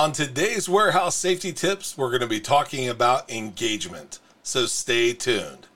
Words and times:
On 0.00 0.12
today's 0.12 0.66
warehouse 0.66 1.14
safety 1.14 1.52
tips, 1.52 1.98
we're 1.98 2.08
going 2.08 2.22
to 2.22 2.26
be 2.26 2.40
talking 2.40 2.88
about 2.88 3.30
engagement. 3.30 4.18
So 4.42 4.64
stay 4.64 5.12
tuned. 5.12 5.66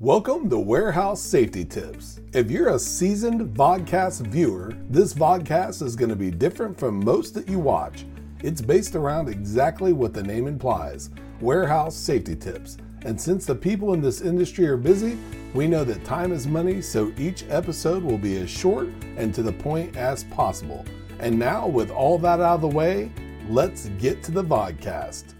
Welcome 0.00 0.50
to 0.50 0.58
Warehouse 0.58 1.22
Safety 1.22 1.64
Tips. 1.64 2.18
If 2.32 2.50
you're 2.50 2.70
a 2.70 2.78
seasoned 2.80 3.56
vodcast 3.56 4.26
viewer, 4.26 4.76
this 4.90 5.14
vodcast 5.14 5.80
is 5.80 5.94
going 5.94 6.08
to 6.08 6.16
be 6.16 6.32
different 6.32 6.76
from 6.76 7.04
most 7.04 7.34
that 7.34 7.48
you 7.48 7.60
watch. 7.60 8.04
It's 8.42 8.60
based 8.60 8.96
around 8.96 9.28
exactly 9.28 9.92
what 9.92 10.12
the 10.12 10.24
name 10.24 10.48
implies 10.48 11.10
warehouse 11.40 11.94
safety 11.94 12.34
tips. 12.34 12.78
And 13.02 13.20
since 13.20 13.46
the 13.46 13.54
people 13.54 13.94
in 13.94 14.00
this 14.00 14.22
industry 14.22 14.66
are 14.66 14.76
busy, 14.76 15.16
we 15.54 15.68
know 15.68 15.84
that 15.84 16.04
time 16.04 16.32
is 16.32 16.48
money, 16.48 16.82
so 16.82 17.12
each 17.16 17.44
episode 17.48 18.02
will 18.02 18.18
be 18.18 18.38
as 18.38 18.50
short 18.50 18.88
and 19.16 19.32
to 19.32 19.42
the 19.44 19.52
point 19.52 19.96
as 19.96 20.24
possible. 20.24 20.84
And 21.20 21.38
now, 21.38 21.68
with 21.68 21.92
all 21.92 22.18
that 22.18 22.40
out 22.40 22.56
of 22.56 22.60
the 22.62 22.66
way, 22.66 23.12
let's 23.48 23.88
get 23.98 24.22
to 24.24 24.32
the 24.32 24.44
podcast. 24.44 25.34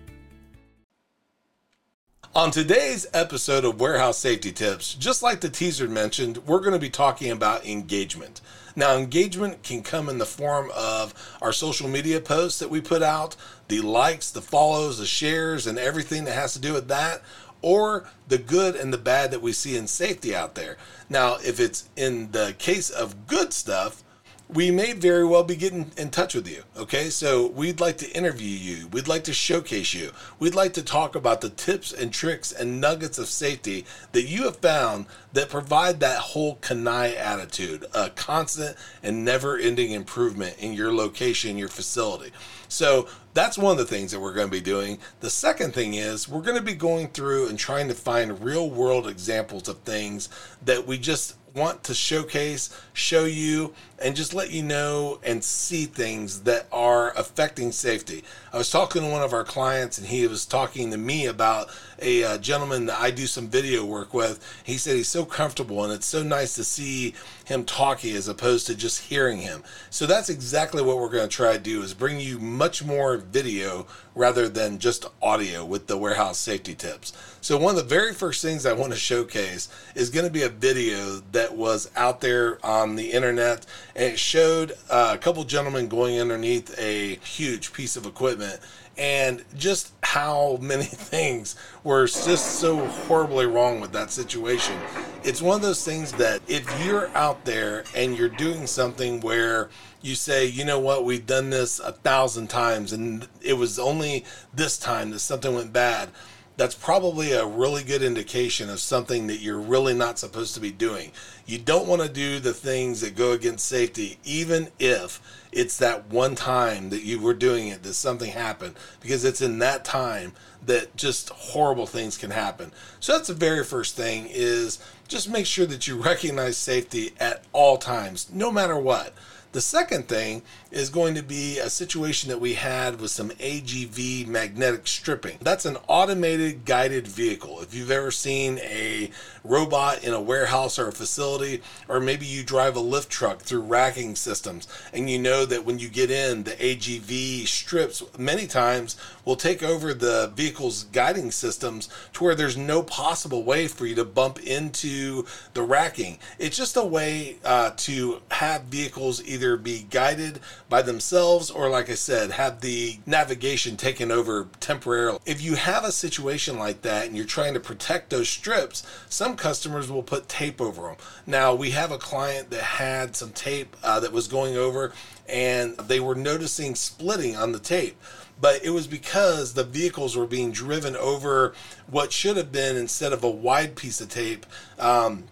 On 2.35 2.51
today's 2.51 3.07
episode 3.13 3.65
of 3.65 3.79
Warehouse 3.79 4.17
Safety 4.17 4.51
Tips, 4.51 4.95
just 4.95 5.23
like 5.23 5.41
the 5.41 5.51
teaser 5.51 5.87
mentioned, 5.87 6.39
we're 6.47 6.61
going 6.61 6.73
to 6.73 6.79
be 6.79 6.91
talking 6.91 7.31
about 7.31 7.67
engagement. 7.67 8.41
Now, 8.75 8.97
engagement 8.97 9.63
can 9.63 9.83
come 9.83 10.09
in 10.09 10.17
the 10.17 10.25
form 10.25 10.71
of 10.75 11.13
our 11.43 11.53
social 11.53 11.89
media 11.89 12.21
posts 12.21 12.59
that 12.59 12.71
we 12.71 12.81
put 12.81 13.03
out, 13.03 13.37
the 13.69 13.83
likes, 13.83 14.31
the 14.31 14.41
follows, 14.41 14.99
the 14.99 15.07
shares, 15.07 15.67
and 15.67 15.79
everything 15.79 16.25
that 16.25 16.33
has 16.33 16.55
to 16.55 16.59
do 16.59 16.73
with 16.73 16.89
that, 16.89 17.21
or 17.61 18.09
the 18.29 18.39
good 18.39 18.75
and 18.77 18.93
the 18.93 18.99
bad 18.99 19.31
that 19.31 19.43
we 19.43 19.53
see 19.53 19.77
in 19.77 19.87
safety 19.87 20.35
out 20.35 20.55
there. 20.55 20.79
Now, 21.11 21.37
if 21.45 21.61
it's 21.61 21.91
in 21.97 22.33
the 22.33 22.55
case 22.59 22.89
of 22.89 23.27
good 23.27 23.53
stuff, 23.53 24.03
we 24.53 24.71
may 24.71 24.93
very 24.93 25.25
well 25.25 25.45
be 25.45 25.57
getting 25.57 25.91
in 25.97 26.11
touch 26.11 26.35
with 26.35 26.49
you. 26.49 26.63
Okay, 26.77 27.09
so 27.09 27.47
we'd 27.49 27.81
like 27.81 27.97
to 27.99 28.11
interview 28.13 28.49
you. 28.49 28.89
We'd 28.89 29.09
like 29.09 29.25
to 29.25 29.33
showcase 29.33 29.95
you. 29.95 30.11
We'd 30.39 30.55
like 30.55 30.75
to 30.75 30.83
talk 30.83 31.15
about 31.15 31.41
the 31.41 31.51
tips 31.51 31.93
and 31.93 32.13
tricks 32.13 32.53
and 32.53 32.81
nuggets 32.81 33.19
of 33.19 33.29
safety 33.29 33.87
that 34.13 34.23
you 34.23 34.45
have 34.45 34.57
found 34.57 35.07
that 35.33 35.49
provide 35.49 36.01
that 36.01 36.19
whole 36.19 36.57
CANI 36.57 37.17
attitude, 37.17 37.87
a 37.95 38.11
constant 38.11 38.77
and 39.03 39.25
never 39.25 39.57
ending 39.57 39.93
improvement 39.93 40.57
in 40.59 40.75
your 40.75 40.93
location, 40.93 41.57
your 41.57 41.69
facility. 41.69 42.33
So 42.69 43.09
that's 43.35 43.57
one 43.57 43.73
of 43.73 43.79
the 43.79 43.85
things 43.85 44.13
that 44.13 44.21
we're 44.21 44.35
going 44.35 44.49
to 44.49 44.53
be 44.53 44.61
doing. 44.61 44.99
The 45.21 45.31
second 45.31 45.73
thing 45.73 45.95
is 45.95 46.29
we're 46.29 46.43
going 46.43 46.59
to 46.59 46.63
be 46.63 46.75
going 46.75 47.09
through 47.09 47.49
and 47.49 47.59
trying 47.59 47.89
to 47.89 47.95
find 47.95 48.43
real 48.43 48.69
world 48.69 49.09
examples 49.09 49.69
of 49.69 49.79
things 49.81 50.29
that 50.65 50.87
we 50.87 50.99
just 50.99 51.37
want 51.55 51.85
to 51.85 51.95
showcase, 51.95 52.71
show 52.93 53.25
you, 53.25 53.75
and 54.03 54.17
just 54.17 54.35
let 54.35 54.51
you 54.51 54.63
know 54.63 55.21
and 55.23 55.43
see 55.43 55.85
things 55.85 56.41
that 56.43 56.67
are 56.73 57.17
affecting 57.17 57.71
safety. 57.71 58.25
I 58.53 58.59
was 58.59 58.71
talking 58.71 59.03
to 59.03 59.09
one 59.09 59.23
of 59.23 59.33
our 59.33 59.45
clients, 59.45 59.99
and 59.99 60.07
he 60.07 60.27
was 60.27 60.45
talking 60.45 60.91
to 60.91 60.97
me 60.97 61.27
about 61.27 61.71
a 62.01 62.25
uh, 62.25 62.39
gentleman 62.39 62.87
that 62.87 63.01
I 63.01 63.11
do 63.11 63.27
some 63.27 63.49
video 63.49 63.85
work 63.85 64.13
with. 64.13 64.45
He 64.65 64.77
said 64.77 64.97
he's 64.97 65.09
so 65.09 65.25
comfortable, 65.25 65.85
and 65.85 65.93
it's 65.93 66.07
so 66.07 66.23
nice 66.23 66.55
to 66.55 66.65
see 66.65 67.15
him 67.45 67.65
talking 67.65 68.17
as 68.17 68.29
opposed 68.29 68.67
to 68.67 68.75
just 68.75 69.03
hearing 69.03 69.39
him. 69.39 69.63
So 69.91 70.07
that's 70.07 70.29
exactly 70.29 70.83
what 70.83 70.99
we're 70.99 71.11
going 71.11 71.29
to 71.29 71.37
try 71.37 71.53
to 71.53 71.59
do: 71.59 71.83
is 71.83 71.95
bring 71.95 72.19
you 72.19 72.39
much 72.39 72.85
more 72.85 73.19
video 73.19 73.87
rather 74.15 74.49
than 74.49 74.79
just 74.79 75.07
audio 75.23 75.65
with 75.65 75.87
the 75.87 75.97
warehouse 75.97 76.39
safety 76.39 76.75
tips. 76.75 77.13
So 77.41 77.57
one 77.57 77.77
of 77.77 77.83
the 77.83 77.89
very 77.89 78.13
first 78.13 78.43
things 78.43 78.67
I 78.67 78.73
want 78.73 78.93
to 78.93 78.99
showcase 78.99 79.69
is 79.95 80.11
going 80.11 80.27
to 80.27 80.33
be 80.33 80.43
a 80.43 80.49
video 80.49 81.23
that 81.33 81.42
was 81.51 81.91
out 81.97 82.21
there 82.21 82.65
on 82.65 82.95
the 82.95 83.11
internet. 83.11 83.67
And 83.97 84.13
it 84.13 84.19
showed 84.19 84.73
uh, 84.89 85.13
a 85.15 85.19
couple 85.19 85.43
gentlemen 85.45 85.89
going 85.89 86.21
underneath 86.21 86.79
a 86.79 87.17
huge 87.17 87.73
piece 87.73 87.97
of 87.97 88.07
equipment 88.07 88.61
and 88.97 89.45
just 89.57 89.93
how 90.03 90.59
many 90.61 90.85
things 90.85 91.57
were 91.85 92.07
just 92.07 92.61
so 92.61 92.87
horribly 92.87 93.47
wrong 93.47 93.81
with 93.81 93.93
that 93.93 94.11
situation. 94.11 94.79
It's 95.25 95.43
one 95.43 95.57
of 95.57 95.63
those 95.63 95.85
things 95.85 96.13
that 96.13 96.43
if 96.49 96.67
you're 96.85 97.09
out 97.17 97.45
there 97.45 97.85
and 97.95 98.17
you're 98.17 98.29
doing 98.29 98.67
something 98.67 99.21
where 99.21 99.71
you 100.03 100.15
say, 100.15 100.47
you 100.47 100.65
know 100.65 100.81
what, 100.81 101.05
we've 101.05 101.27
done 101.27 101.51
this 101.51 101.79
a 101.79 101.93
thousand 101.93 102.49
times 102.49 102.93
and 102.93 103.29
it 103.41 103.55
was 103.55 103.79
only 103.79 104.25
this 104.53 104.77
time 104.77 105.11
that 105.11 105.21
something 105.21 105.55
went 105.55 105.73
bad 105.73 106.11
that's 106.57 106.75
probably 106.75 107.33
a 107.33 107.47
really 107.47 107.83
good 107.83 108.03
indication 108.03 108.69
of 108.69 108.79
something 108.79 109.27
that 109.27 109.41
you're 109.41 109.59
really 109.59 109.95
not 109.95 110.19
supposed 110.19 110.55
to 110.55 110.61
be 110.61 110.71
doing. 110.71 111.11
You 111.47 111.59
don't 111.59 111.89
want 111.89 112.03
to 112.03 112.09
do 112.09 112.39
the 112.39 112.53
things 112.53 113.01
that 113.01 113.17
go 113.17 113.33
against 113.33 113.67
safety, 113.67 114.19
even 114.25 114.69
if 114.79 115.21
it's 115.51 115.79
that 115.79 116.09
one 116.09 116.35
time 116.35 116.91
that 116.91 117.05
you 117.05 117.21
were 117.21 117.35
doing 117.35 117.69
it 117.69 117.83
that 117.83 117.95
something 117.95 118.31
happened, 118.31 118.77
because 119.01 119.25
it's 119.25 119.41
in 119.41 119.59
that 119.61 119.85
time 119.85 120.33
that 120.67 120.95
just 120.97 121.31
horrible 121.31 121.87
things 121.87 122.17
can 122.17 122.31
happen. 122.31 122.71
So 123.01 123.13
that's 123.13 123.29
the 123.29 123.35
very 123.35 123.65
first 123.65 123.97
thing 123.97 124.29
is 124.31 124.79
just 125.09 125.29
make 125.31 125.47
sure 125.47 125.67
that 125.67 125.89
you 125.89 125.97
recognize 125.97 126.57
safety 126.57 127.13
at 127.19 127.45
all 127.53 127.79
times, 127.79 128.31
no 128.33 128.51
matter 128.53 128.79
what. 128.79 129.15
The 129.53 129.61
second 129.61 130.09
thing 130.09 130.41
is 130.71 130.89
going 130.89 131.15
to 131.15 131.23
be 131.23 131.59
a 131.59 131.69
situation 131.69 132.31
that 132.31 132.41
we 132.41 132.55
had 132.55 132.99
with 132.99 133.11
some 133.11 133.29
AGV 133.33 134.27
magnetic 134.27 134.87
stripping. 134.87 135.37
That's 135.43 135.67
an 135.67 135.77
automated 135.89 136.65
guided 136.65 137.07
vehicle. 137.07 137.61
If 137.61 137.75
you've 137.75 137.91
ever 137.91 138.11
seen 138.11 138.59
a 138.61 139.11
robot 139.45 140.05
in 140.05 140.15
a 140.15 140.21
warehouse 140.23 140.79
or 140.79 140.89
a 140.89 140.93
facility, 140.93 141.61
or 141.87 142.01
maybe 142.01 142.25
you 142.25 142.43
drive 142.43 142.77
a 142.77 142.81
lift 142.81 143.11
truck 143.11 143.41
through 143.41 143.61
racking 143.61 144.15
systems 144.17 144.67
and 144.95 145.11
you 145.11 145.19
know 145.19 145.45
that 145.45 145.67
when 145.67 145.79
you 145.79 145.91
get 145.91 146.11
in, 146.11 146.45
the 146.45 146.53
AGV 146.53 147.47
strips 147.47 148.03
many 148.17 148.47
times 148.47 148.97
will 149.27 149.37
take 149.37 149.63
over 149.63 149.93
the 149.93 150.33
vehicle's 150.35 150.85
guiding 150.85 151.31
systems 151.31 151.91
to 152.15 152.25
where 152.25 152.35
there's 152.35 152.57
no 152.57 152.83
possible 152.83 153.45
way 153.45 153.69
for 153.69 153.85
you 153.85 153.95
to 153.97 154.05
bump 154.05 154.41
into 154.41 155.27
the 155.53 155.63
racking. 155.63 156.19
It's 156.39 156.57
just 156.57 156.79
a 156.79 156.85
way 156.85 157.37
uh, 157.45 157.73
to 157.77 158.23
have 158.31 158.63
vehicles 158.63 159.23
either 159.25 159.42
be 159.57 159.87
guided 159.91 160.41
by 160.69 160.83
themselves 160.83 161.51
or, 161.51 161.69
like 161.69 161.91
I 161.91 161.95
said, 161.95 162.33
have 162.33 162.61
the 162.61 162.99
navigation 163.07 163.77
taken 163.77 164.11
over 164.11 164.49
temporarily. 164.61 165.19
If 165.27 165.43
you 165.43 165.55
have 165.55 165.85
a 165.85 165.93
situation 165.93 166.59
like 166.59 166.83
that 166.83 167.07
and 167.07 167.17
you're 167.17 167.27
trying 167.27 167.55
to 167.55 167.61
protect 167.61 168.11
those 168.11 168.29
strips, 168.29 168.87
some 169.09 169.37
customers 169.37 169.91
will 169.91 170.03
put 170.03 170.29
tape 170.29 170.61
over 170.61 170.83
them. 170.83 170.97
Now, 171.27 171.55
we 171.55 171.71
have 171.71 171.93
a 171.93 171.99
client 171.99 172.51
that 172.51 172.63
had 172.63 173.17
some 173.17 173.31
tape 173.31 173.77
uh, 173.83 174.01
that 174.01 174.13
was 174.13 174.29
going 174.29 174.57
over 174.57 174.93
and 175.29 175.77
they 175.79 176.01
were 176.01 176.15
noticing 176.15 176.75
splitting 176.75 177.37
on 177.37 177.53
the 177.53 177.59
tape 177.59 177.97
but 178.41 178.65
it 178.65 178.71
was 178.71 178.89
because 178.89 179.55
the 179.55 179.63
vehicles 179.63 180.17
were 180.17 180.27
being 180.27 180.51
driven 180.51 180.97
over 180.97 181.55
what 181.87 182.13
should 182.13 182.37
have 182.37 182.51
been 182.51 182.77
instead 182.77 183.13
of 183.13 183.23
a 183.23 183.31
wide 183.31 183.77
piece 183.77 184.01
of 184.01 184.09
tape 184.09 184.45
um, 184.79 185.25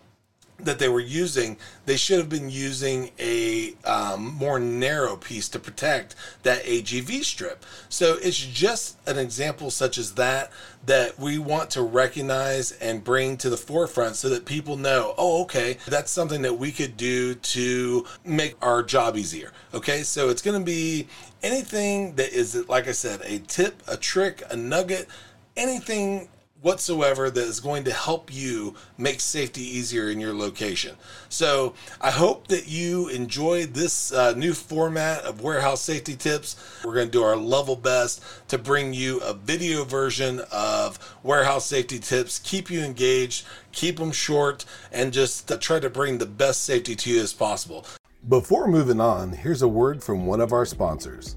that 0.65 0.79
they 0.79 0.89
were 0.89 1.01
using, 1.01 1.57
they 1.87 1.97
should 1.97 2.19
have 2.19 2.29
been 2.29 2.51
using 2.51 3.11
a 3.19 3.75
um, 3.85 4.35
more 4.35 4.59
narrow 4.59 5.17
piece 5.17 5.49
to 5.51 5.59
protect 5.59 6.15
that 6.43 6.65
AGV 6.65 7.25
strip. 7.25 7.65
So 7.89 8.17
it's 8.23 8.39
just 8.39 8.99
an 9.09 9.19
example 9.19 9.71
such 9.71 9.99
as 9.99 10.15
that 10.15 10.51
that 10.87 11.19
we 11.19 11.39
want 11.39 11.71
to 11.71 11.83
recognize 11.83 12.73
and 12.73 13.05
bring 13.05 13.37
to 13.37 13.51
the 13.51 13.57
forefront 13.57 14.17
so 14.17 14.29
that 14.31 14.47
people 14.47 14.77
know, 14.77 15.15
oh, 15.19 15.43
okay, 15.43 15.77
that's 15.87 16.11
something 16.11 16.43
that 16.43 16.55
we 16.55 16.73
could 16.73 16.97
do 16.97 17.35
to 17.35 18.07
make 18.25 18.57
our 18.63 18.83
job 18.83 19.17
easier. 19.17 19.53
Okay, 19.75 20.03
so 20.03 20.31
it's 20.31 20.43
going 20.43 20.59
to 20.59 20.65
be 20.65 21.07
anything 21.43 22.15
that 22.15 22.33
is, 22.33 22.69
like 22.69 22.89
I 22.89 22.93
said, 22.93 23.21
a 23.25 23.39
tip, 23.41 23.83
a 23.87 23.97
trick, 23.97 24.43
a 24.51 24.57
nugget, 24.57 25.07
anything 25.57 26.29
whatsoever 26.63 27.31
that 27.31 27.45
is 27.45 27.61
going 27.61 27.85
to 27.85 27.93
help 27.93 28.33
you 28.33 28.75
make 28.99 29.21
safety 29.21 29.63
easier 29.63 30.11
in 30.11 30.21
your 30.21 30.35
location. 30.35 30.97
So 31.29 31.75
I 32.01 32.11
hope 32.11 32.49
that 32.49 32.69
you 32.69 33.09
enjoyed 33.09 33.75
this 33.75 34.13
uh, 34.13 34.35
new 34.35 34.53
format 34.53 35.23
of 35.25 35.41
warehouse 35.41 35.81
safety 35.81 36.17
tips. 36.17 36.57
We're 36.85 36.95
going 36.95 37.09
to 37.09 37.13
do 37.13 37.23
our 37.23 37.37
level 37.37 37.77
best 37.77 38.23
to 38.49 38.59
bring 38.59 38.93
you 38.93 39.21
a 39.21 39.33
video 39.33 39.85
version 39.85 40.41
of 40.53 40.99
warehouse 41.23 41.67
safety 41.67 41.99
tips, 41.99 42.39
keep 42.39 42.71
you 42.71 42.81
engaged, 42.81 43.47
keep 43.73 43.97
them 43.97 44.13
short, 44.13 44.65
and 44.93 45.13
just 45.13 45.51
try 45.61 45.81
to 45.81 45.91
bring 45.91 46.19
the 46.19 46.27
best 46.27 46.63
safety 46.63 46.95
to 46.97 47.11
you 47.11 47.21
as 47.23 47.33
possible. 47.33 47.87
Before 48.29 48.69
moving 48.69 49.01
on, 49.01 49.33
here's 49.33 49.63
a 49.63 49.69
word 49.69 50.05
from 50.05 50.27
one 50.27 50.43
of 50.43 50.53
our 50.53 50.67
sponsors. 50.67 51.37